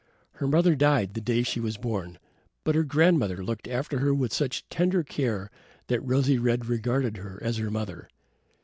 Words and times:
Her 0.31 0.47
mother 0.47 0.73
died 0.73 1.13
the 1.13 1.21
day 1.21 1.43
she 1.43 1.59
was 1.59 1.77
born, 1.77 2.17
but 2.63 2.73
her 2.73 2.81
grandmother 2.83 3.43
looked 3.43 3.67
after 3.67 3.99
her 3.99 4.15
with 4.15 4.33
such 4.33 4.67
tender 4.67 5.03
care 5.03 5.51
that 5.89 6.01
Rosy 6.03 6.39
red 6.39 6.65
regarded 6.65 7.17
her 7.17 7.37
as 7.43 7.57
her 7.57 7.69
mother. 7.69 8.09